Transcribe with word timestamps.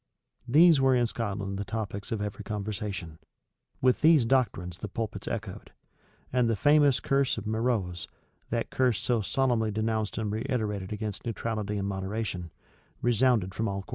These 0.47 0.81
were 0.81 0.95
in 0.95 1.05
Scotland 1.05 1.59
the 1.59 1.63
topics 1.63 2.11
of 2.11 2.23
every 2.23 2.43
conversation: 2.43 3.19
with 3.81 4.01
these 4.01 4.25
doctrines 4.25 4.79
the 4.79 4.87
pulpits 4.87 5.27
echoed: 5.27 5.73
and 6.33 6.49
the 6.49 6.55
famous 6.55 6.99
curse 6.99 7.37
of 7.37 7.45
Meroz, 7.45 8.07
that 8.49 8.71
curse 8.71 8.99
so 8.99 9.21
solemnly 9.21 9.69
denounced 9.69 10.17
and 10.17 10.31
reiterated 10.31 10.91
against 10.91 11.23
neutrality 11.23 11.77
and 11.77 11.87
moderation, 11.87 12.49
resounded 13.03 13.53
from 13.53 13.67
all 13.67 13.83
quarters. 13.83 13.89